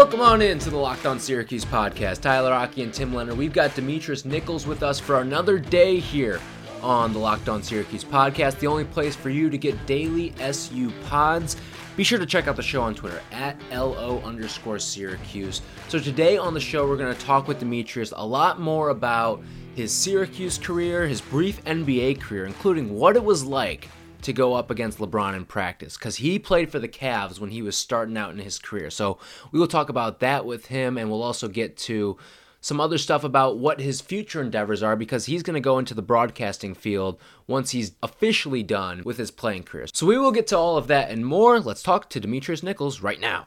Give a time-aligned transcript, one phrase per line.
[0.00, 2.22] Welcome on in to the Locked On Syracuse podcast.
[2.22, 3.36] Tyler Rocky and Tim Leonard.
[3.36, 6.40] We've got Demetrius Nichols with us for another day here
[6.80, 10.90] on the Locked On Syracuse podcast, the only place for you to get daily SU
[11.04, 11.58] pods.
[11.98, 15.60] Be sure to check out the show on Twitter at LO underscore Syracuse.
[15.88, 19.42] So today on the show, we're going to talk with Demetrius a lot more about
[19.76, 23.90] his Syracuse career, his brief NBA career, including what it was like
[24.22, 27.62] to go up against LeBron in practice because he played for the Cavs when he
[27.62, 28.90] was starting out in his career.
[28.90, 29.18] So
[29.52, 32.16] we will talk about that with him, and we'll also get to
[32.60, 35.94] some other stuff about what his future endeavors are because he's going to go into
[35.94, 39.86] the broadcasting field once he's officially done with his playing career.
[39.92, 41.58] So we will get to all of that and more.
[41.58, 43.46] Let's talk to Demetrius Nichols right now.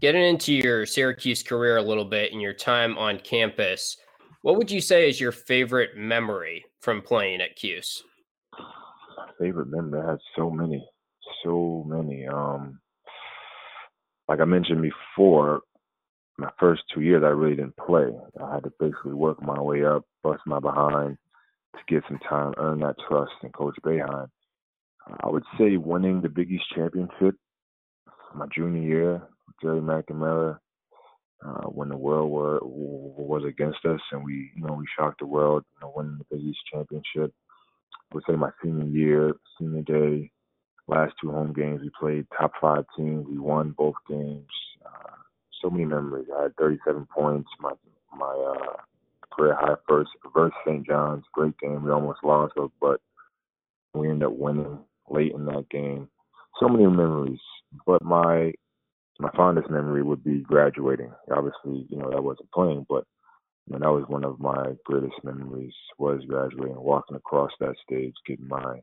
[0.00, 3.96] Getting into your Syracuse career a little bit and your time on campus,
[4.42, 8.02] what would you say is your favorite memory from playing at Cuse?
[9.38, 10.00] Favorite memory.
[10.00, 10.86] I had so many,
[11.44, 12.26] so many.
[12.26, 12.80] Um,
[14.28, 15.60] like I mentioned before,
[16.38, 18.08] my first two years I really didn't play.
[18.42, 21.16] I had to basically work my way up, bust my behind
[21.74, 24.28] to get some time, earn that trust in Coach Boeheim.
[25.20, 27.36] I would say winning the Big East championship
[28.34, 29.22] my junior year,
[29.62, 30.58] Gerry McNamara,
[31.44, 35.26] uh, when the world were was against us and we, you know, we shocked the
[35.26, 37.32] world, you know, winning the Big East championship
[38.12, 40.30] would say my senior year, senior day,
[40.88, 43.26] last two home games, we played top five teams.
[43.28, 44.46] We won both games.
[44.84, 45.16] Uh,
[45.62, 46.28] so many memories.
[46.36, 47.48] I had 37 points.
[47.60, 47.72] My
[48.16, 48.76] my uh,
[49.32, 50.86] career high first versus St.
[50.86, 51.24] John's.
[51.32, 51.82] Great game.
[51.82, 53.00] We almost lost, but
[53.94, 54.78] we ended up winning
[55.10, 56.08] late in that game.
[56.60, 57.40] So many memories.
[57.86, 58.52] But my
[59.18, 61.10] my fondest memory would be graduating.
[61.30, 63.04] Obviously, you know that wasn't playing, but
[63.72, 68.48] and that was one of my greatest memories was graduating, walking across that stage, getting
[68.48, 68.80] my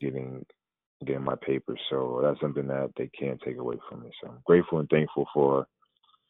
[0.00, 0.44] getting
[1.04, 1.78] getting my papers.
[1.90, 4.10] So that's something that they can't take away from me.
[4.20, 5.66] So I'm grateful and thankful for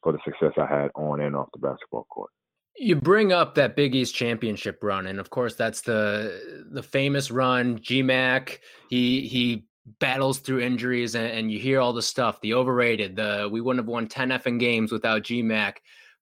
[0.03, 2.31] for the success I had on and off the basketball court.
[2.77, 7.31] You bring up that Big East championship run, and of course that's the the famous
[7.31, 7.79] run.
[7.79, 8.59] GMAC,
[8.91, 9.67] he he
[9.99, 12.41] battles through injuries, and, and you hear all the stuff.
[12.41, 15.77] The overrated, the we wouldn't have won ten effing games without GMAC.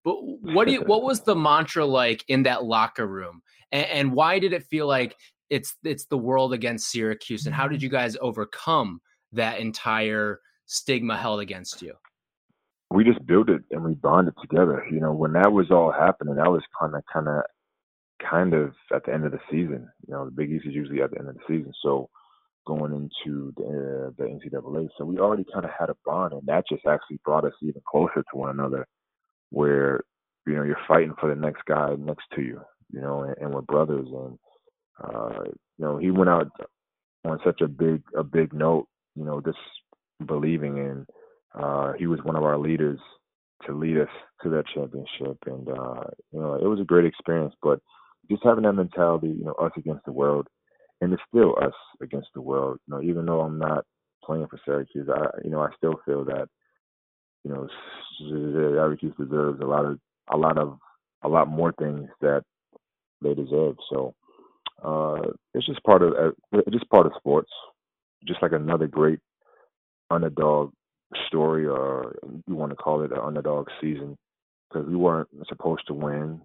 [0.04, 3.42] But what do you, what was the mantra like in that locker room,
[3.72, 5.16] and, and why did it feel like
[5.50, 9.00] it's it's the world against Syracuse, and how did you guys overcome
[9.32, 11.94] that entire stigma held against you?
[12.90, 14.84] We just built it and we bonded together.
[14.90, 17.42] You know, when that was all happening, that was kind of kind of
[18.30, 19.88] kind of at the end of the season.
[20.06, 22.08] You know, the Big East is usually at the end of the season, so
[22.66, 24.88] going into the, uh, the NCAA.
[24.96, 27.82] So we already kind of had a bond, and that just actually brought us even
[27.90, 28.86] closer to one another
[29.50, 30.00] where
[30.46, 32.60] you know you're fighting for the next guy next to you,
[32.92, 34.08] you know, and, and we're brothers.
[34.10, 34.38] And
[35.02, 35.44] uh,
[35.78, 36.50] you know, he went out
[37.24, 39.58] on such a big a big note, you know, just
[40.26, 41.06] believing in.
[41.54, 42.98] Uh, he was one of our leaders
[43.66, 44.08] to lead us
[44.42, 47.54] to that championship, and uh, you know, it was a great experience.
[47.62, 47.80] But
[48.30, 50.48] just having that mentality, you know, us against the world,
[51.00, 52.78] and it's still us against the world.
[52.86, 53.84] You know, even though I'm not
[54.24, 56.48] playing for Syracuse, I you know I still feel that
[57.44, 57.68] you know,
[58.18, 59.98] Syracuse deserves a lot of
[60.32, 60.78] a lot of
[61.22, 62.42] a lot more things that
[63.22, 63.76] they deserve.
[63.90, 64.14] So
[64.82, 67.50] uh, it's just part of uh, it's just part of sports.
[68.26, 69.18] Just like another great
[70.10, 70.72] underdog
[71.26, 72.16] story, or
[72.46, 74.16] you want to call it an underdog season,
[74.68, 76.40] because we weren't supposed to win.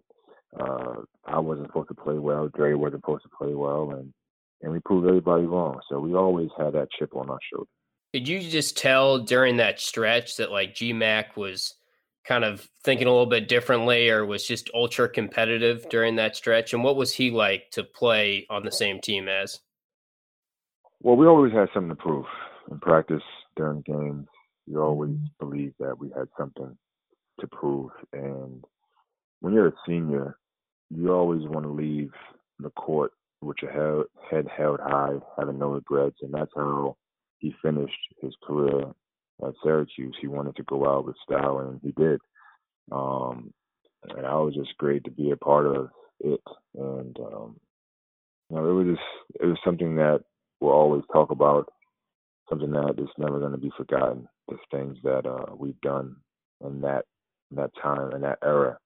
[0.59, 0.95] Uh,
[1.25, 2.49] I wasn't supposed to play well.
[2.49, 4.13] Dre wasn't supposed to play well, and
[4.61, 5.79] and we proved everybody wrong.
[5.89, 7.69] So we always had that chip on our shoulder.
[8.13, 11.75] Did you just tell during that stretch that like GMAC was
[12.25, 16.73] kind of thinking a little bit differently or was just ultra competitive during that stretch?
[16.73, 19.59] And what was he like to play on the same team as?
[21.01, 22.25] Well, we always had something to prove
[22.71, 23.23] in practice
[23.55, 24.27] during games.
[24.67, 25.45] We always mm-hmm.
[25.45, 26.77] believed that we had something
[27.39, 27.91] to prove.
[28.13, 28.63] And
[29.39, 30.37] when you're a senior,
[30.89, 32.11] you always want to leave
[32.59, 33.11] the court
[33.41, 36.17] with your head held high, having no regrets.
[36.21, 36.97] And that's how
[37.39, 38.83] he finished his career
[39.45, 40.15] at Syracuse.
[40.19, 42.19] He wanted to go out with style, and he did.
[42.91, 43.53] Um,
[44.09, 45.89] and I was just great to be a part of
[46.21, 46.41] it.
[46.77, 47.59] And um,
[48.49, 50.21] you know, it was just it was something that
[50.59, 51.69] we'll always talk about,
[52.49, 54.27] something that is never going to be forgotten.
[54.47, 56.15] The things that uh, we've done
[56.65, 57.05] in that
[57.51, 58.77] in that time in that era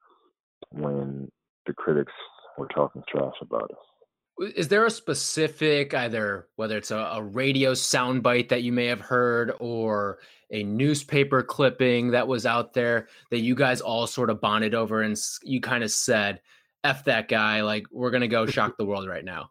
[0.71, 1.31] when
[1.65, 2.13] the critics
[2.57, 3.92] were talking trash about us.
[4.39, 9.01] Is there a specific, either whether it's a, a radio soundbite that you may have
[9.01, 10.19] heard or
[10.49, 15.01] a newspaper clipping that was out there that you guys all sort of bonded over
[15.01, 16.41] and you kind of said,
[16.83, 19.49] F that guy, like we're to go shock the world right now?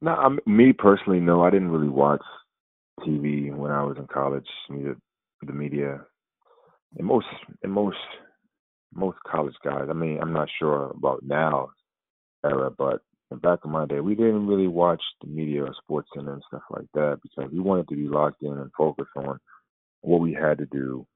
[0.00, 1.42] No, I'm, me personally, no.
[1.42, 2.22] I didn't really watch
[3.00, 4.46] TV when I was in college.
[4.68, 4.96] The,
[5.42, 6.00] the media
[6.98, 7.26] and most
[7.62, 7.96] and most
[8.92, 9.86] most college guys.
[9.88, 11.70] I mean, I'm not sure about now
[12.44, 13.00] era, but
[13.42, 16.62] back in my day, we didn't really watch the media or sports center and stuff
[16.70, 19.38] like that because we wanted to be locked in and focused on
[20.02, 21.06] what we had to do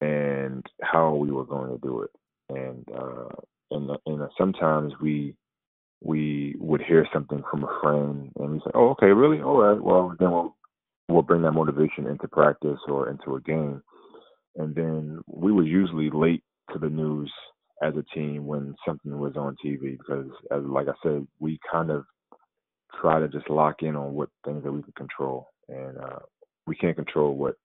[0.00, 2.10] and how we were going to do it.
[2.48, 3.28] And uh,
[3.70, 5.34] and and sometimes we
[6.02, 9.40] we would hear something from a friend and we say, "Oh, okay, really?
[9.40, 9.80] All right.
[9.80, 10.56] Well, then we'll
[11.08, 13.82] we'll bring that motivation into practice or into a game."
[14.56, 16.42] And then we were usually late
[16.72, 17.32] to the news
[17.82, 21.90] as a team when something was on TV because, as like I said, we kind
[21.90, 22.04] of
[23.00, 26.18] try to just lock in on what things that we can control, and uh,
[26.66, 27.56] we can't control what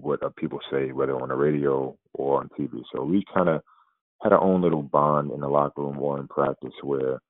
[0.00, 2.82] what people say, whether on the radio or on TV.
[2.92, 3.62] So we kind of
[4.22, 7.20] had our own little bond in the locker room or in practice where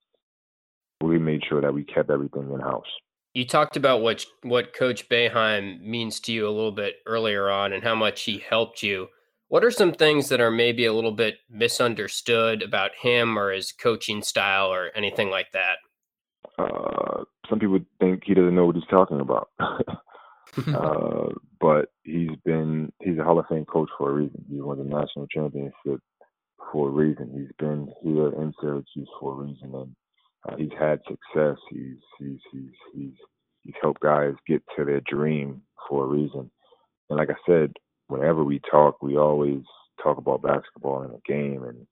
[1.03, 2.87] we made sure that we kept everything in house.
[3.35, 7.73] You talked about what what Coach Boeheim means to you a little bit earlier on,
[7.73, 9.09] and how much he helped you.
[9.51, 13.73] What are some things that are maybe a little bit misunderstood about him or his
[13.73, 15.79] coaching style or anything like that?
[16.57, 19.49] Uh, some people think he doesn't know what he's talking about.
[20.69, 21.27] uh,
[21.61, 24.45] but he's been he's a Hall of Fame coach for a reason.
[24.49, 26.01] He won the national championship
[26.73, 27.33] for a reason.
[27.35, 29.97] He's been here in Syracuse for a reason, and
[30.49, 31.57] uh, he's had success.
[31.71, 33.15] He's he's he's he's
[33.65, 36.53] he's helped guys get to their dream for a reason.
[37.09, 37.73] And like I said,
[38.11, 39.63] whenever we talk, we always
[40.03, 41.87] talk about basketball in a game and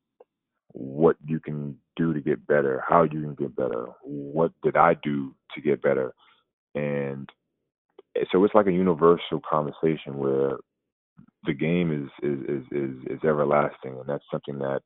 [0.72, 4.94] what you can do to get better, how you can get better, what did I
[5.02, 6.12] do to get better,
[6.74, 7.28] and
[8.32, 10.58] so it's like a universal conversation where
[11.44, 14.80] the game is is is is, is everlasting, and that's something that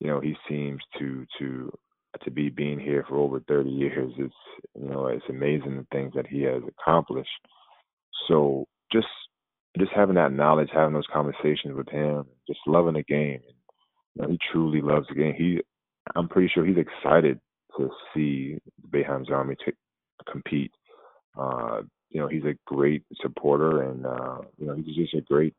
[0.00, 1.72] you know he seems to to
[2.24, 4.12] to be being here for over 30 years.
[4.18, 4.34] It's
[4.74, 7.28] you know it's amazing the things that he has accomplished.
[8.28, 9.06] So just
[9.76, 13.40] just having that knowledge, having those conversations with him, just loving the game.
[14.14, 15.34] You know, he truly loves the game.
[15.34, 15.60] He,
[16.14, 17.38] I'm pretty sure he's excited
[17.76, 18.58] to see
[18.90, 19.72] Boeheim's Army to
[20.30, 20.72] compete.
[21.38, 25.54] Uh, you know, he's a great supporter, and uh, you know, he's just a great,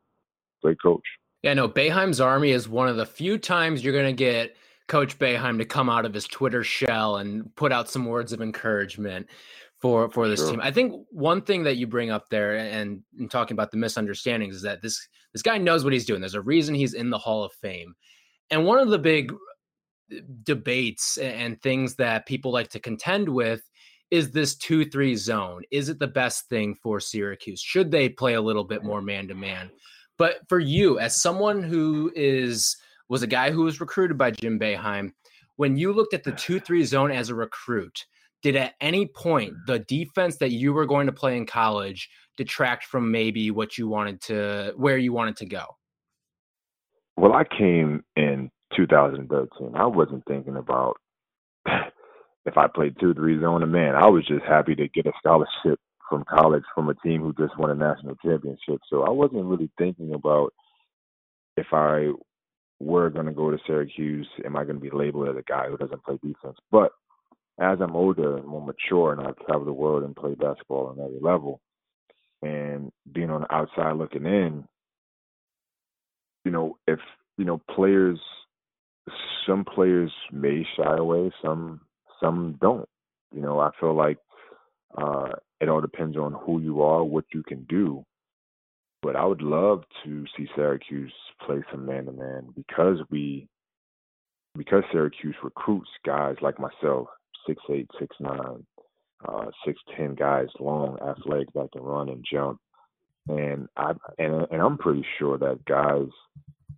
[0.62, 1.04] great coach.
[1.42, 4.56] Yeah, no, Boeheim's Army is one of the few times you're going to get
[4.88, 8.42] Coach Boeheim to come out of his Twitter shell and put out some words of
[8.42, 9.28] encouragement
[9.80, 10.50] for for this sure.
[10.50, 10.60] team.
[10.62, 14.56] I think one thing that you bring up there and, and talking about the misunderstandings
[14.56, 16.20] is that this this guy knows what he's doing.
[16.20, 17.94] There's a reason he's in the Hall of Fame.
[18.50, 23.62] And one of the big uh, debates and things that people like to contend with
[24.10, 25.62] is this 2-3 zone.
[25.70, 27.60] Is it the best thing for Syracuse?
[27.60, 29.70] Should they play a little bit more man to man?
[30.18, 32.76] But for you as someone who is
[33.08, 35.12] was a guy who was recruited by Jim Boeheim,
[35.56, 38.04] when you looked at the 2-3 zone as a recruit,
[38.42, 42.84] did at any point the defense that you were going to play in college detract
[42.84, 45.64] from maybe what you wanted to where you wanted to go?
[47.16, 49.72] Well, I came in 2013.
[49.74, 50.96] I wasn't thinking about
[51.66, 53.94] if I played two three zone a man.
[53.94, 55.78] I was just happy to get a scholarship
[56.08, 58.80] from college from a team who just won a national championship.
[58.88, 60.52] So I wasn't really thinking about
[61.56, 62.10] if I
[62.80, 65.68] were going to go to Syracuse, am I going to be labeled as a guy
[65.68, 66.56] who doesn't play defense?
[66.70, 66.90] But
[67.60, 71.04] as I'm older and more mature and I've traveled the world and played basketball on
[71.04, 71.60] every level
[72.42, 74.64] and being on the outside looking in,
[76.44, 76.98] you know, if
[77.36, 78.18] you know, players
[79.46, 81.82] some players may shy away, some
[82.18, 82.88] some don't.
[83.32, 84.18] You know, I feel like
[84.96, 88.04] uh it all depends on who you are, what you can do.
[89.02, 91.12] But I would love to see Syracuse
[91.44, 93.48] play some man to man because we
[94.56, 97.08] because Syracuse recruits guys like myself
[97.46, 98.66] six eight, six nine,
[99.26, 102.60] uh, six ten guys long, athletic that can run and jump.
[103.28, 106.08] And I and and I'm pretty sure that guys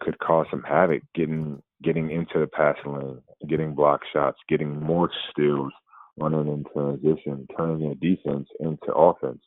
[0.01, 3.19] could cause some havoc getting getting into the passing lane,
[3.49, 5.73] getting block shots, getting more steals,
[6.19, 9.43] running in transition, turning their defense into offense.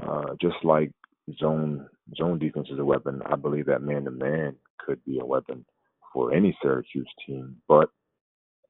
[0.00, 0.92] Uh, just like
[1.38, 5.26] zone zone defense is a weapon, I believe that man to man could be a
[5.26, 5.64] weapon
[6.12, 7.56] for any Syracuse team.
[7.68, 7.90] But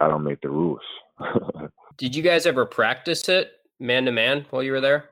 [0.00, 0.80] I don't make the rules.
[1.98, 5.10] Did you guys ever practice it man to man while you were there?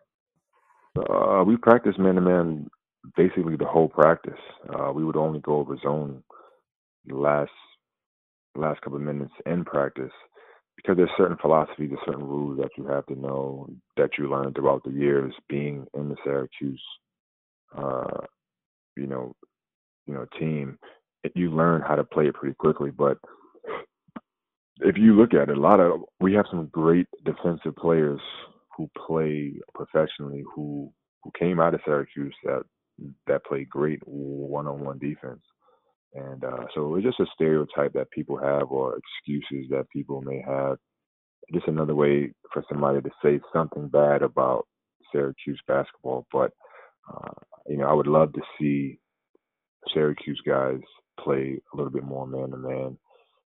[0.96, 2.68] Uh, we practiced man to man
[3.16, 4.40] basically the whole practice.
[4.68, 6.22] Uh, we would only go over zone
[7.08, 7.50] last
[8.54, 10.10] last couple of minutes in practice
[10.76, 14.52] because there's certain philosophies, there's certain rules that you have to know that you learn
[14.54, 16.82] throughout the years being in the Syracuse,
[17.76, 18.24] uh,
[18.96, 19.34] you know,
[20.06, 20.78] you know, team.
[21.34, 23.18] You learn how to play it pretty quickly, but
[24.80, 28.20] if you look at it, a lot of we have some great defensive players
[28.76, 30.92] who play professionally who
[31.22, 32.62] who came out of Syracuse that
[33.26, 35.42] that play great one-on-one defense.
[36.14, 40.42] And uh, so it's just a stereotype that people have or excuses that people may
[40.46, 40.78] have.
[41.52, 44.66] Just another way for somebody to say something bad about
[45.12, 46.26] Syracuse basketball.
[46.32, 46.52] But,
[47.12, 47.32] uh,
[47.66, 48.98] you know, I would love to see
[49.92, 50.80] Syracuse guys
[51.20, 52.98] play a little bit more man to man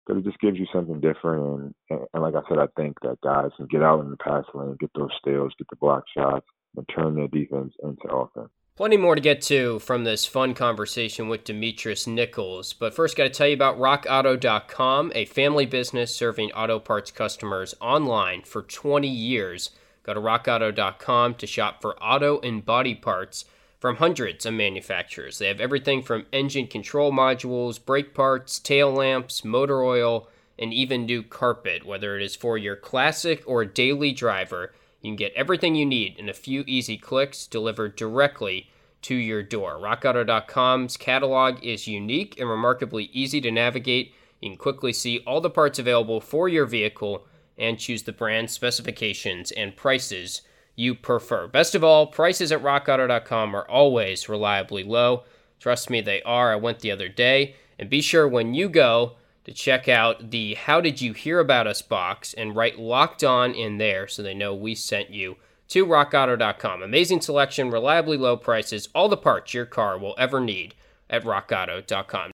[0.10, 1.74] because it just gives you something different.
[1.90, 4.46] And, and, like I said, I think that guys can get out in the pass
[4.56, 8.50] lane, get those steals, get the block shots, and turn their defense into offense.
[8.76, 12.74] Plenty more to get to from this fun conversation with Demetrius Nichols.
[12.74, 17.76] But first, got to tell you about RockAuto.com, a family business serving auto parts customers
[17.82, 19.72] online for 20 years.
[20.04, 23.46] Go to RockAuto.com to shop for auto and body parts
[23.80, 25.40] from hundreds of manufacturers.
[25.40, 31.06] They have everything from engine control modules, brake parts, tail lamps, motor oil, and even
[31.06, 31.86] new carpet.
[31.86, 36.18] Whether it is for your classic or daily driver, you can get everything you need
[36.18, 38.70] in a few easy clicks delivered directly
[39.04, 39.76] to your door.
[39.76, 44.14] RockAuto.com's catalog is unique and remarkably easy to navigate.
[44.42, 47.26] You can quickly see all the parts available for your vehicle
[47.58, 50.42] and choose the brand, specifications, and prices
[50.80, 51.48] you prefer.
[51.48, 55.26] Best of all, prices at rockauto.com are always reliably low.
[55.60, 56.54] Trust me, they are.
[56.54, 57.56] I went the other day.
[57.78, 61.68] And be sure when you go to check out the How Did You Hear About
[61.68, 65.36] Us box and write locked on in there so they know we sent you
[65.68, 66.82] to rockauto.com.
[66.82, 70.76] Amazing selection, reliably low prices, all the parts your car will ever need
[71.10, 72.32] at rockauto.com.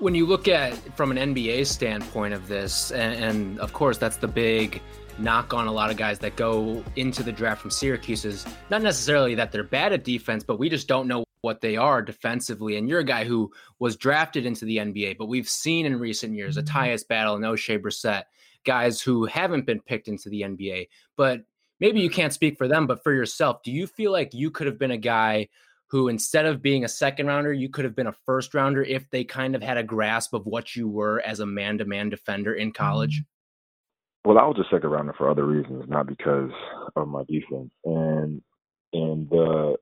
[0.00, 4.16] when you look at from an NBA standpoint of this, and, and, of course that's
[4.16, 4.80] the big
[5.18, 8.80] knock on a lot of guys that go into the draft from Syracuse is not
[8.80, 12.76] necessarily that they're bad at defense, but we just don't know what they are defensively.
[12.76, 16.34] And you're a guy who was drafted into the NBA, but we've seen in recent
[16.34, 18.24] years a Tyus Battle and Oshae Brissett,
[18.64, 20.88] guys who haven't been picked into the NBA.
[21.16, 21.42] But
[21.80, 24.66] maybe you can't speak for them, but for yourself, do you feel like you could
[24.66, 25.48] have been a guy
[25.90, 29.10] who instead of being a second rounder, you could have been a first rounder if
[29.10, 32.08] they kind of had a grasp of what you were as a man to man
[32.08, 33.22] defender in college?
[34.24, 36.50] Well, I was a second rounder for other reasons, not because
[36.94, 37.70] of my defense.
[37.84, 38.40] And
[38.92, 39.74] and uh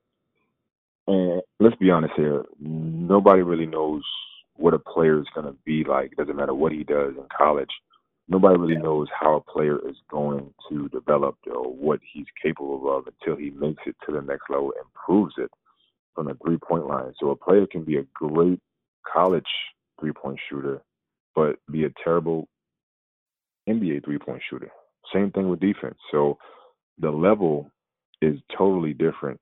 [1.08, 4.02] and let's be honest here, nobody really knows
[4.56, 6.12] what a player is gonna be like.
[6.12, 7.70] It doesn't matter what he does in college.
[8.28, 13.06] Nobody really knows how a player is going to develop or what he's capable of
[13.06, 15.50] until he makes it to the next level and proves it
[16.18, 17.12] from the three point line.
[17.20, 18.58] So a player can be a great
[19.06, 19.46] college
[20.00, 20.82] three point shooter,
[21.36, 22.48] but be a terrible
[23.68, 24.68] NBA three point shooter.
[25.14, 25.96] Same thing with defense.
[26.10, 26.38] So
[26.98, 27.70] the level
[28.20, 29.40] is totally different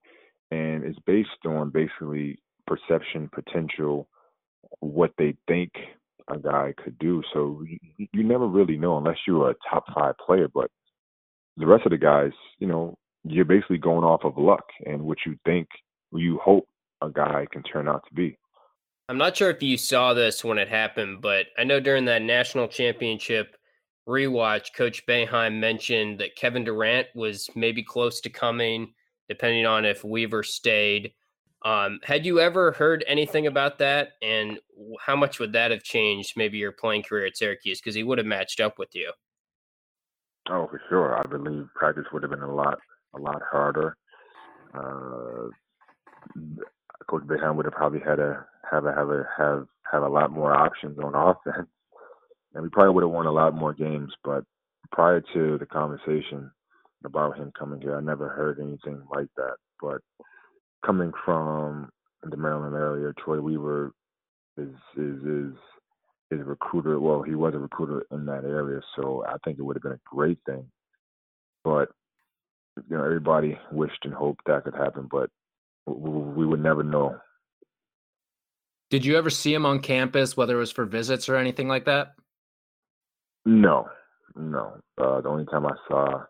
[0.51, 4.07] and it's based on basically perception, potential,
[4.81, 5.71] what they think
[6.29, 7.23] a guy could do.
[7.33, 10.49] So you, you never really know unless you're a top five player.
[10.53, 10.71] But
[11.57, 15.19] the rest of the guys, you know, you're basically going off of luck and what
[15.25, 15.69] you think
[16.13, 16.67] you hope
[17.03, 18.39] a guy can turn out to be.
[19.09, 22.23] I'm not sure if you saw this when it happened, but I know during that
[22.23, 23.57] national championship
[24.09, 28.93] rewatch, Coach Boeheim mentioned that Kevin Durant was maybe close to coming,
[29.29, 31.13] depending on if Weaver stayed.
[31.65, 34.59] Um, had you ever heard anything about that, and
[35.01, 37.81] how much would that have changed maybe your playing career at Syracuse?
[37.81, 39.13] Because he would have matched up with you.
[40.49, 41.19] Oh, for sure.
[41.19, 42.79] I believe practice would have been a lot,
[43.15, 43.97] a lot harder.
[44.75, 45.16] Uh,
[47.09, 50.31] Coach Boeheim would have probably had a have a have a have have a lot
[50.31, 51.69] more options on offense,
[52.55, 54.13] and we probably would have won a lot more games.
[54.25, 54.45] But
[54.93, 56.51] prior to the conversation
[57.05, 59.57] about him coming here, I never heard anything like that.
[59.81, 60.01] But
[60.85, 61.91] coming from
[62.23, 63.93] the Maryland area, Troy Weaver
[64.57, 65.55] is is is
[66.31, 66.99] is a recruiter.
[66.99, 69.93] Well, he was a recruiter in that area, so I think it would have been
[69.93, 70.67] a great thing.
[71.65, 71.91] But
[72.89, 75.31] you know, everybody wished and hoped that could happen, but
[75.87, 77.17] we would never know.
[78.91, 81.87] Did you ever see him on campus, whether it was for visits or anything like
[81.87, 82.15] that?
[83.45, 83.89] No,
[84.37, 84.79] no.
[84.99, 86.25] Uh, the only time I saw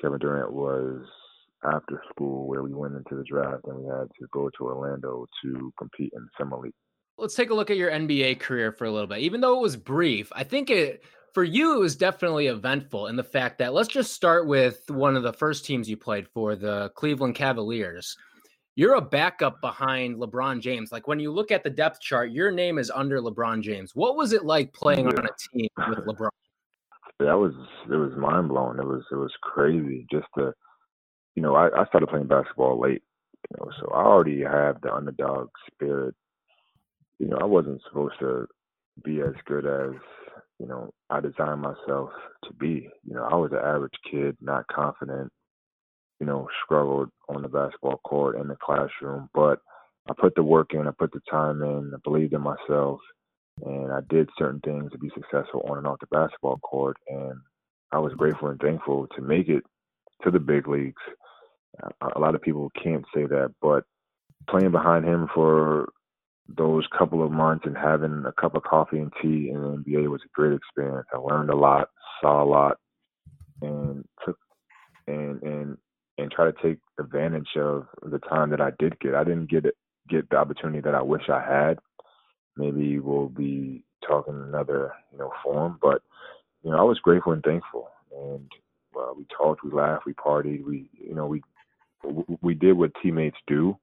[0.00, 1.02] Kevin Durant was
[1.64, 5.26] after school, where we went into the draft and we had to go to Orlando
[5.42, 6.74] to compete in the summer league.
[7.16, 9.20] Let's take a look at your NBA career for a little bit.
[9.20, 13.16] Even though it was brief, I think it for you it was definitely eventful in
[13.16, 16.54] the fact that let's just start with one of the first teams you played for,
[16.54, 18.16] the Cleveland Cavaliers
[18.76, 20.90] you're a backup behind LeBron James.
[20.90, 23.94] Like when you look at the depth chart, your name is under LeBron James.
[23.94, 25.18] What was it like playing yeah.
[25.18, 26.30] on a team with LeBron?
[27.20, 27.52] That was
[27.90, 28.78] it was mind blowing.
[28.78, 30.52] It was it was crazy just to
[31.34, 33.02] you know, I, I started playing basketball late,
[33.50, 36.14] you know, so I already have the underdog spirit.
[37.18, 38.46] You know, I wasn't supposed to
[39.04, 39.92] be as good as,
[40.58, 42.10] you know, I designed myself
[42.44, 42.88] to be.
[43.04, 45.32] You know, I was an average kid, not confident,
[46.20, 49.58] you know, struggled on the basketball court in the classroom, but
[50.08, 53.00] I put the work in, I put the time in, I believed in myself,
[53.64, 56.96] and I did certain things to be successful on and off the basketball court.
[57.08, 57.34] And
[57.92, 59.62] I was grateful and thankful to make it
[60.22, 61.02] to the big leagues.
[62.14, 63.84] A lot of people can't say that, but
[64.48, 65.88] playing behind him for
[66.48, 70.10] those couple of months and having a cup of coffee and tea in the NBA
[70.10, 71.06] was a great experience.
[71.12, 71.88] I learned a lot,
[72.20, 72.76] saw a lot,
[73.62, 74.36] and took
[75.06, 75.78] and and
[76.18, 79.14] and try to take advantage of the time that I did get.
[79.14, 79.74] I didn't get it,
[80.08, 81.78] get the opportunity that I wish I had.
[82.56, 86.02] Maybe we'll be talking another you know form, but
[86.62, 88.50] you know I was grateful and thankful, and
[88.94, 91.42] well, we talked, we laughed, we partied, we you know we
[92.42, 93.76] we did what teammates do.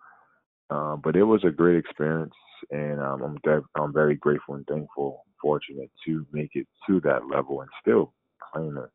[0.70, 2.34] Uh, but it was a great experience
[2.70, 7.28] and um, I'm de- I'm very grateful and thankful, fortunate to make it to that
[7.28, 8.14] level and still
[8.54, 8.90] playing, a,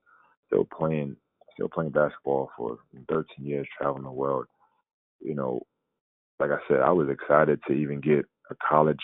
[0.47, 1.17] still playing,
[1.57, 4.47] still playing basketball for 13 years, traveling the world.
[5.21, 5.63] You know,
[6.39, 9.01] like I said, I was excited to even get a college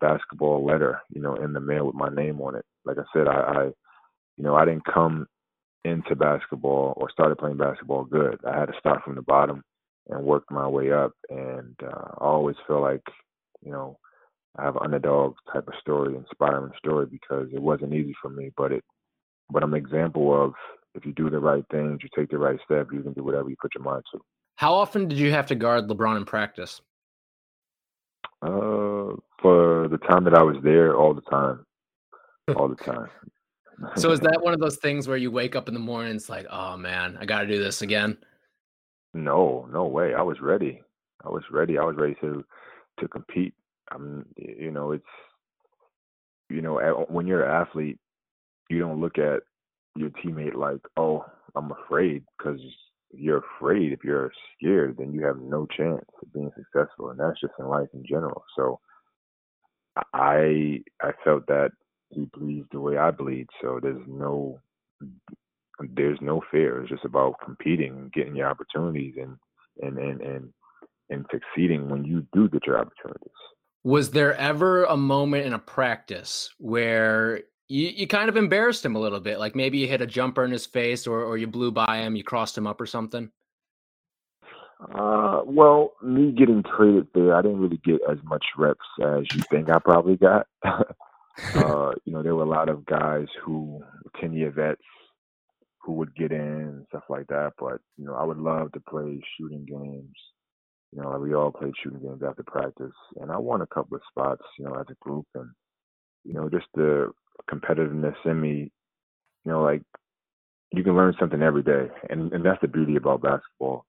[0.00, 2.64] basketball letter, you know, in the mail with my name on it.
[2.84, 3.64] Like I said, I, I
[4.36, 5.26] you know, I didn't come
[5.84, 8.38] into basketball or started playing basketball good.
[8.46, 9.62] I had to start from the bottom
[10.08, 11.12] and work my way up.
[11.28, 13.02] And uh, I always feel like
[13.62, 13.98] you know,
[14.56, 18.50] I have an underdog type of story, inspiring story because it wasn't easy for me,
[18.56, 18.84] but it,
[19.50, 20.54] but I'm an example of
[20.94, 23.48] if you do the right things, you take the right step, you can do whatever
[23.48, 24.20] you put your mind to.
[24.56, 26.80] How often did you have to guard LeBron in practice?
[28.42, 31.64] Uh, for the time that I was there, all the time,
[32.56, 33.08] all the time.
[33.96, 36.28] so is that one of those things where you wake up in the morning, it's
[36.28, 38.18] like, oh man, I got to do this again?
[39.14, 40.14] No, no way.
[40.14, 40.82] I was ready.
[41.24, 41.78] I was ready.
[41.78, 42.44] I was ready to
[43.00, 43.54] to compete.
[43.90, 45.04] I'm, you know, it's,
[46.50, 47.98] you know, when you're an athlete,
[48.68, 49.40] you don't look at
[49.98, 51.24] your teammate like, oh,
[51.54, 52.60] I'm afraid, because
[53.12, 53.92] you're afraid.
[53.92, 57.66] If you're scared, then you have no chance of being successful, and that's just in
[57.66, 58.44] life in general.
[58.56, 58.80] So,
[60.12, 61.70] I I felt that
[62.10, 64.60] he bleeds the way I bleed, so there's no
[65.94, 66.80] there's no fear.
[66.80, 69.36] It's just about competing, getting your opportunities, and
[69.80, 70.52] and and and
[71.10, 73.30] and succeeding when you do get your opportunities.
[73.84, 78.96] Was there ever a moment in a practice where you, you kind of embarrassed him
[78.96, 79.38] a little bit?
[79.38, 82.16] Like maybe you hit a jumper in his face or, or you blew by him,
[82.16, 83.30] you crossed him up or something?
[84.94, 89.42] Uh, well, me getting traded there, I didn't really get as much reps as you
[89.50, 90.46] think I probably got.
[90.64, 93.82] uh, you know, there were a lot of guys who,
[94.20, 94.80] 10 year vets,
[95.82, 97.54] who would get in and stuff like that.
[97.58, 100.14] But, you know, I would love to play shooting games
[100.92, 104.02] you know, we all played shooting games after practice, and I won a couple of
[104.08, 105.50] spots, you know, as a group, and
[106.24, 107.10] you know, just the
[107.50, 108.70] competitiveness in me,
[109.44, 109.82] you know, like
[110.72, 113.84] you can learn something every day, and and that's the beauty about basketball.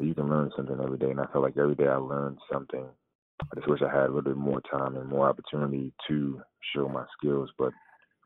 [0.00, 2.84] You can learn something every day, and I feel like every day I learned something.
[3.40, 6.40] I just wish I had a little bit more time and more opportunity to
[6.74, 7.72] show my skills, but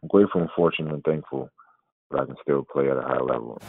[0.02, 1.50] I'm grateful and fortunate and thankful
[2.10, 3.60] that I can still play at a high level.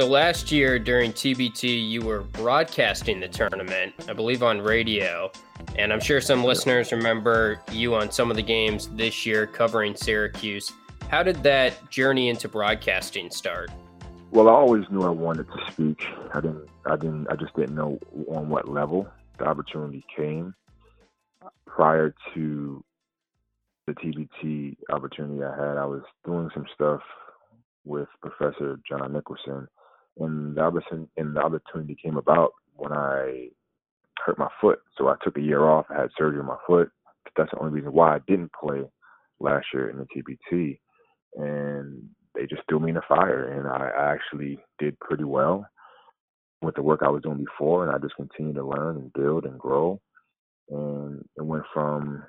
[0.00, 5.30] So last year during TBT, you were broadcasting the tournament, I believe on radio.
[5.76, 9.94] And I'm sure some listeners remember you on some of the games this year covering
[9.94, 10.72] Syracuse.
[11.10, 13.70] How did that journey into broadcasting start?
[14.30, 16.02] Well, I always knew I wanted to speak.
[16.32, 16.66] I didn't.
[16.86, 17.26] I didn't.
[17.28, 17.98] I just didn't know
[18.30, 19.06] on what level
[19.38, 20.54] the opportunity came.
[21.66, 22.82] Prior to
[23.86, 27.02] the TBT opportunity I had, I was doing some stuff
[27.84, 29.68] with Professor John Nicholson
[30.18, 33.48] and the opportunity and the opportunity came about when I
[34.24, 34.80] hurt my foot.
[34.96, 35.86] So I took a year off.
[35.90, 36.90] I had surgery on my foot.
[37.36, 38.82] That's the only reason why I didn't play
[39.38, 40.78] last year in the TBT.
[41.36, 42.02] And
[42.34, 45.66] they just threw me in the fire, and I actually did pretty well
[46.62, 49.44] with the work I was doing before, and I just continued to learn and build
[49.44, 50.00] and grow.
[50.68, 52.22] And it went from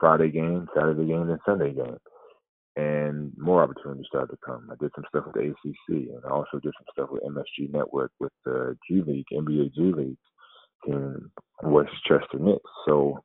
[0.00, 1.98] Friday game, Saturday game, and Sunday game
[2.76, 4.68] and more opportunities started to come.
[4.70, 7.72] I did some stuff with the ACC, and I also did some stuff with MSG
[7.72, 10.18] Network with the G League, NBA G League
[10.86, 11.30] in
[11.62, 12.70] Westchester Knicks.
[12.86, 13.24] So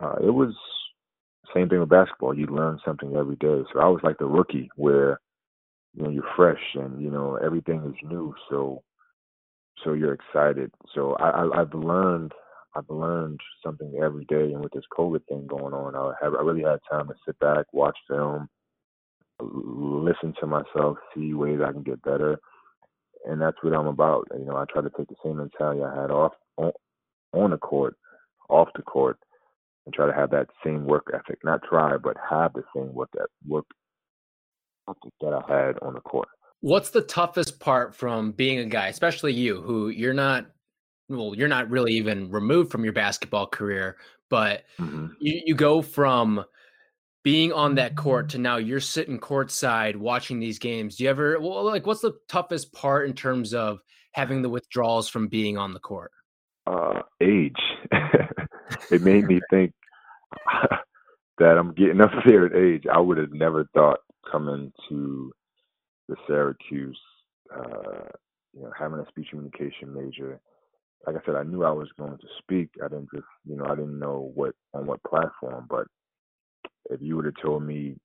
[0.00, 0.54] uh, it was
[1.54, 2.34] same thing with basketball.
[2.34, 3.62] You learn something every day.
[3.72, 5.20] So I was like the rookie, where
[5.94, 8.34] you know you're fresh and you know everything is new.
[8.50, 8.82] So
[9.84, 10.70] so you're excited.
[10.94, 12.32] So I, I I've learned
[12.74, 16.42] I've learned something every day, and with this COVID thing going on, I have I
[16.42, 18.48] really had time to sit back, watch film,
[19.40, 22.38] listen to myself, see ways I can get better,
[23.26, 24.28] and that's what I'm about.
[24.38, 26.72] You know, I try to take the same mentality I had off on,
[27.32, 27.96] on the court,
[28.48, 29.18] off the court,
[29.84, 31.38] and try to have that same work ethic.
[31.42, 33.10] Not try, but have the same work
[33.46, 33.66] work
[34.88, 36.28] ethic that I had on the court.
[36.60, 40.46] What's the toughest part from being a guy, especially you, who you're not
[41.10, 43.96] well, you're not really even removed from your basketball career,
[44.28, 45.08] but mm-hmm.
[45.18, 46.44] you, you go from
[47.22, 50.96] being on that court to now you're sitting courtside watching these games.
[50.96, 53.80] Do you ever well, like what's the toughest part in terms of
[54.12, 56.12] having the withdrawals from being on the court?
[56.66, 57.60] Uh, age.
[58.90, 59.72] it made me think
[61.38, 62.84] that I'm getting up there at age.
[62.92, 63.98] I would have never thought
[64.30, 65.32] coming to
[66.08, 67.00] the Syracuse,
[67.54, 68.08] uh,
[68.52, 70.40] you know, having a speech communication major.
[71.06, 72.70] Like I said, I knew I was going to speak.
[72.84, 75.66] I didn't just, you know, I didn't know what on what platform.
[75.68, 75.86] But
[76.90, 77.96] if you would have told me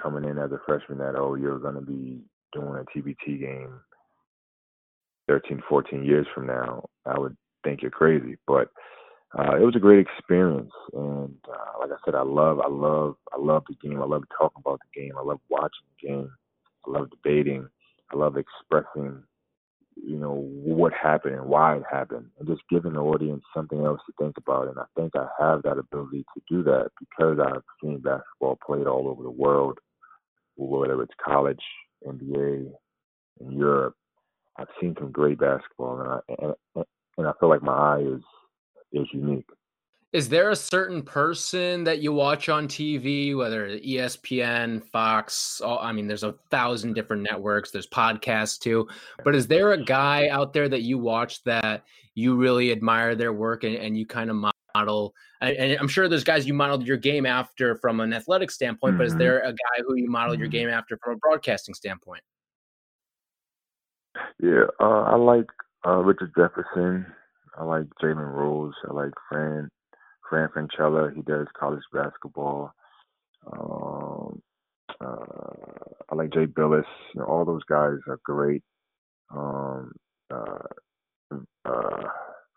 [0.00, 2.20] coming in as a freshman that oh you're going to be
[2.52, 3.80] doing a TBT game
[5.28, 8.36] 13, 14 years from now, I would think you're crazy.
[8.46, 8.68] But
[9.36, 13.16] uh, it was a great experience, and uh, like I said, I love, I love,
[13.32, 14.00] I love the game.
[14.00, 15.12] I love talking about the game.
[15.18, 16.30] I love watching the game.
[16.86, 17.68] I love debating.
[18.12, 19.22] I love expressing,
[19.96, 24.00] you know, what happened and why it happened, and just giving the audience something else
[24.06, 24.68] to think about.
[24.68, 28.86] And I think I have that ability to do that because I've seen basketball played
[28.86, 29.78] all over the world,
[30.56, 31.62] whether it's college,
[32.06, 32.70] NBA,
[33.40, 33.94] in Europe.
[34.58, 36.84] I've seen some great basketball, and I and,
[37.18, 38.22] and I feel like my eye is
[38.92, 39.46] is unique.
[40.12, 45.60] Is there a certain person that you watch on TV, whether ESPN, Fox?
[45.60, 47.70] All, I mean, there's a thousand different networks.
[47.70, 48.88] There's podcasts too.
[49.24, 53.32] But is there a guy out there that you watch that you really admire their
[53.32, 54.36] work and, and you kind of
[54.74, 55.12] model?
[55.40, 58.92] And I'm sure there's guys you modeled your game after from an athletic standpoint.
[58.92, 58.98] Mm-hmm.
[58.98, 59.18] But is mm-hmm.
[59.18, 60.52] there a guy who you model your mm-hmm.
[60.52, 62.22] game after from a broadcasting standpoint?
[64.40, 65.50] Yeah, uh, I like
[65.84, 67.06] uh, Richard Jefferson.
[67.58, 68.74] I like Jalen Rose.
[68.88, 69.68] I like Fran
[70.28, 71.14] Fran Fraschilla.
[71.14, 72.72] He does college basketball.
[73.52, 74.42] Um,
[75.00, 75.24] uh,
[76.10, 76.84] I like Jay Bilas.
[77.14, 78.62] You know, all those guys are great.
[79.34, 79.92] Um,
[80.32, 80.58] uh,
[81.64, 82.02] uh,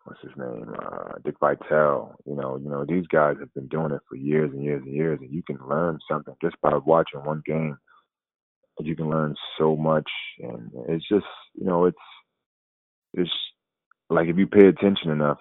[0.05, 0.73] what's his name?
[0.81, 2.15] Uh, Dick Vitale.
[2.25, 4.93] You know, you know these guys have been doing it for years and years and
[4.93, 7.77] years, and you can learn something just by watching one game.
[8.79, 11.97] You can learn so much, and it's just you know it's
[13.13, 13.31] it's
[14.09, 15.39] like if you pay attention enough,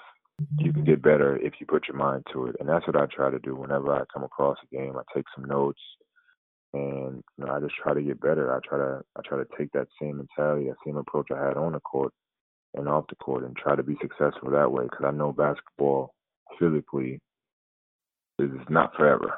[0.58, 2.56] you can get better if you put your mind to it.
[2.60, 4.94] And that's what I try to do whenever I come across a game.
[4.96, 5.80] I take some notes
[6.74, 8.54] and you know, I just try to get better.
[8.54, 11.56] I try to I try to take that same mentality, that same approach I had
[11.56, 12.12] on the court
[12.74, 14.84] and off the court, and try to be successful that way.
[14.84, 16.14] Because I know basketball
[16.58, 17.20] physically
[18.38, 19.32] is not forever,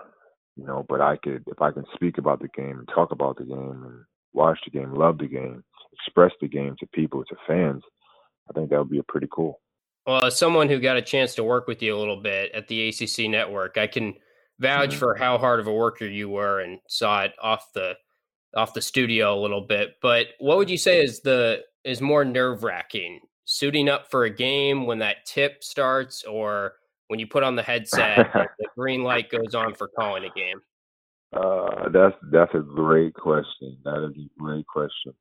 [0.56, 0.84] you know.
[0.88, 3.84] But I could, if I can speak about the game and talk about the game
[3.84, 7.82] and watch the game, love the game, express the game to people, to fans,
[8.48, 9.60] I think that would be a pretty cool.
[10.06, 12.68] Well, as someone who got a chance to work with you a little bit at
[12.68, 14.14] the ACC network, I can
[14.58, 14.98] vouch mm-hmm.
[14.98, 17.94] for how hard of a worker you were and saw it off the
[18.56, 19.96] off the studio a little bit.
[20.02, 23.20] But what would you say is the is more nerve wracking?
[23.44, 26.74] Suiting up for a game when that tip starts, or
[27.08, 30.60] when you put on the headset, the green light goes on for calling a game?
[31.32, 33.76] Uh, that's that's a great question.
[33.84, 35.14] That is a great question.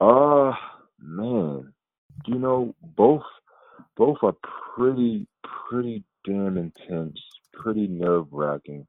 [0.00, 0.52] Uh
[1.00, 1.72] man,
[2.26, 3.22] you know, both
[3.96, 4.36] both are
[4.74, 5.26] pretty
[5.68, 7.18] pretty damn intense,
[7.52, 8.86] pretty nerve wracking.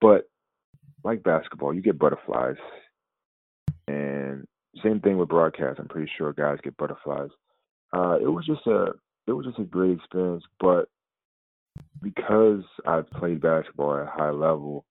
[0.00, 0.28] But
[1.04, 2.56] like basketball, you get butterflies.
[3.88, 4.46] And
[4.82, 5.78] same thing with broadcast.
[5.78, 7.30] I'm pretty sure guys get butterflies.
[7.92, 8.92] Uh, it was just a
[9.26, 10.88] it was just a great experience, but
[12.02, 14.84] because I've played basketball at a high level,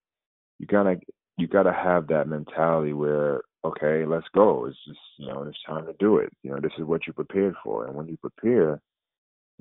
[0.60, 1.00] you gotta
[1.38, 4.66] you gotta have that mentality where okay, let's go.
[4.66, 6.32] It's just, you know, it's time to do it.
[6.44, 7.86] You know, this is what you prepared for.
[7.86, 8.80] And when you prepare,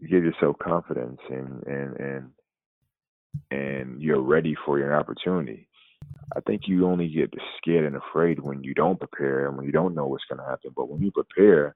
[0.00, 2.30] you give yourself confidence and and and
[3.50, 5.68] and you're ready for your opportunity.
[6.36, 9.72] I think you only get scared and afraid when you don't prepare and when you
[9.72, 10.72] don't know what's gonna happen.
[10.76, 11.74] But when you prepare,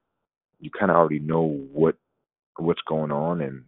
[0.59, 1.95] you kinda already know what
[2.57, 3.63] what's going on and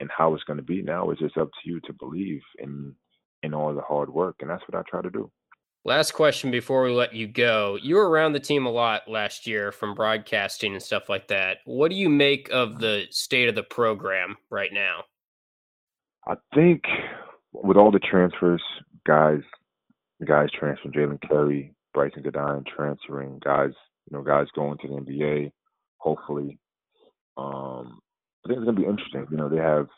[0.00, 0.82] and how it's gonna be.
[0.82, 2.94] Now it's just up to you to believe in
[3.42, 5.30] in all the hard work and that's what I try to do.
[5.84, 7.76] Last question before we let you go.
[7.82, 11.58] You were around the team a lot last year from broadcasting and stuff like that.
[11.64, 15.04] What do you make of the state of the program right now?
[16.28, 16.82] I think
[17.52, 18.62] with all the transfers,
[19.04, 19.40] guys,
[20.24, 23.72] guys transferring, Jalen Carey, Brycen Goodine transferring, guys,
[24.08, 25.50] you know, guys going to the NBA,
[25.98, 26.60] hopefully.
[27.36, 27.98] Um,
[28.44, 29.26] I think it's gonna be interesting.
[29.32, 29.88] You know, they have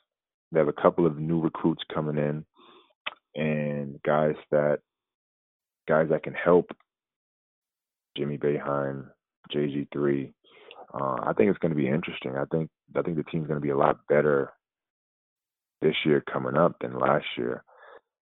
[0.51, 2.44] they have a couple of new recruits coming in,
[3.35, 4.79] and guys that
[5.88, 6.70] guys that can help
[8.16, 9.07] Jimmy Boeheim,
[9.55, 10.33] JG3.
[10.92, 12.37] Uh, I think it's going to be interesting.
[12.37, 14.53] I think I think the team's going to be a lot better
[15.83, 17.64] this year coming up than last year.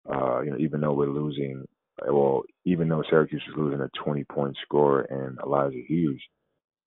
[0.09, 1.65] Uh, you know, even though we're losing
[2.05, 6.21] well, even though Syracuse was losing a 20 point score and Elijah Hughes,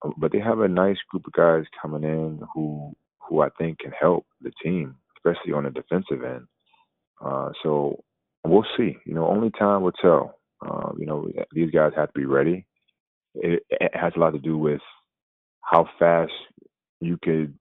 [0.04, 2.92] uh, but they have a nice group of guys coming in who
[3.28, 6.46] who I think can help the team, especially on the defensive end.
[7.24, 8.02] Uh, so
[8.44, 8.96] we'll see.
[9.06, 10.39] You know, only time will tell.
[10.66, 12.66] Uh, you know, these guys have to be ready.
[13.34, 14.80] It, it has a lot to do with
[15.62, 16.32] how fast
[17.00, 17.54] you could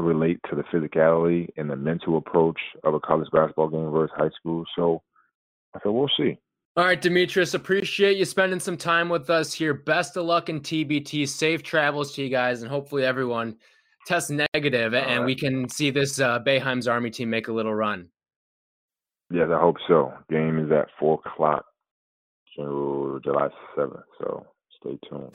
[0.00, 4.30] relate to the physicality and the mental approach of a college basketball game versus high
[4.30, 4.64] school.
[4.76, 5.02] So
[5.74, 6.38] I said, we'll see.
[6.76, 9.74] All right, Demetrius, appreciate you spending some time with us here.
[9.74, 11.28] Best of luck in TBT.
[11.28, 13.56] Safe travels to you guys, and hopefully everyone
[14.06, 15.26] tests negative, and right.
[15.26, 18.08] we can see this uh, Boeheim's Army team make a little run.
[19.30, 20.12] Yes, I hope so.
[20.28, 21.64] Game is at four o'clock,
[22.56, 24.04] July seventh.
[24.18, 24.46] So
[24.80, 25.30] stay tuned.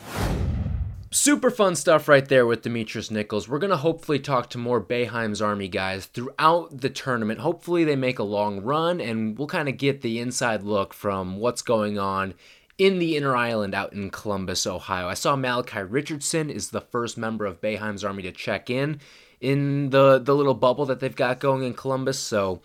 [1.11, 3.47] Super fun stuff right there with Demetrius Nichols.
[3.47, 7.39] We're going to hopefully talk to more Boeheim's Army guys throughout the tournament.
[7.39, 11.37] Hopefully, they make a long run and we'll kind of get the inside look from
[11.37, 12.33] what's going on
[12.77, 15.07] in the inner island out in Columbus, Ohio.
[15.07, 18.99] I saw Malachi Richardson is the first member of Boeheim's Army to check in
[19.39, 22.19] in the, the little bubble that they've got going in Columbus.
[22.19, 22.61] So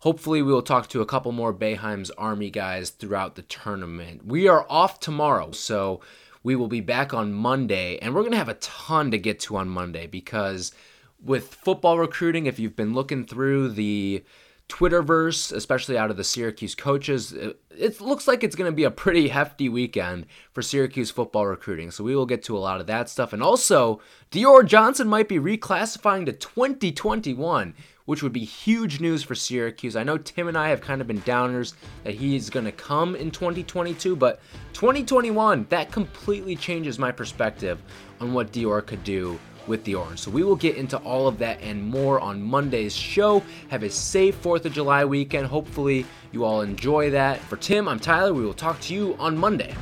[0.00, 4.26] hopefully we will talk to a couple more Boeheim's Army guys throughout the tournament.
[4.26, 6.00] We are off tomorrow, so
[6.42, 9.40] we will be back on Monday, and we're going to have a ton to get
[9.40, 10.72] to on Monday because
[11.22, 14.24] with football recruiting, if you've been looking through the
[14.68, 18.90] Twitterverse, especially out of the Syracuse coaches, it looks like it's going to be a
[18.90, 21.90] pretty hefty weekend for Syracuse football recruiting.
[21.90, 23.32] So we will get to a lot of that stuff.
[23.32, 27.74] And also, Dior Johnson might be reclassifying to 2021,
[28.08, 29.94] which would be huge news for Syracuse.
[29.94, 33.14] I know Tim and I have kind of been downers that he's going to come
[33.14, 34.40] in 2022, but
[34.72, 37.78] 2021, that completely changes my perspective
[38.18, 40.20] on what Dior could do with the Orange.
[40.20, 43.42] So we will get into all of that and more on Monday's show.
[43.68, 45.46] Have a safe 4th of July weekend.
[45.46, 47.40] Hopefully, you all enjoy that.
[47.40, 48.32] For Tim, I'm Tyler.
[48.32, 49.74] We will talk to you on Monday.